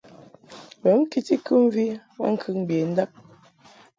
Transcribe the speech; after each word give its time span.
Ghə 0.81 0.91
ŋkiti 0.99 1.35
kɨmvi 1.45 1.83
maŋkəŋ 2.17 2.55
mbendab. 2.63 3.11